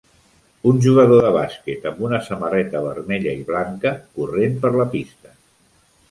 [0.69, 5.35] Un jugador de bàsquet amb una samarreta vermella i blanca corrent per la pista.